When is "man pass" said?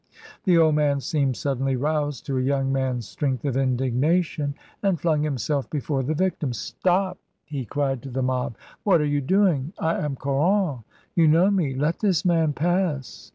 12.25-13.29